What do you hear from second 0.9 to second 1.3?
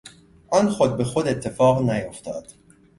به خود